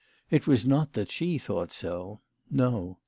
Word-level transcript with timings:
It 0.31 0.47
was 0.47 0.65
not 0.65 0.93
that 0.93 1.11
she 1.11 1.37
thought 1.37 1.71
so. 1.71 2.21
No. 2.49 2.97